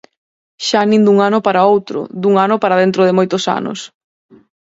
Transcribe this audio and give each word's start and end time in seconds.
Xa 0.67 0.81
nin 0.89 1.01
dun 1.07 1.17
ano 1.27 1.39
para 1.45 1.67
outro, 1.73 1.99
dun 2.21 2.33
ano 2.45 2.55
para 2.63 2.79
dentro 2.83 3.01
de 3.07 3.17
moitos 3.19 3.43
anos. 3.59 3.79